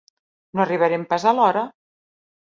[0.59, 1.63] No arribarem pas a l'hora.